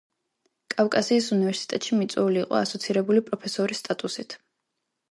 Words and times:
კავკასიის 0.73 1.27
უნივერსიტეტში 1.35 1.99
მიწვეული 2.01 2.43
იყო 2.47 2.59
ასოცირებული 2.63 3.25
პროფესორის 3.31 3.85
სტატუსით. 3.87 4.43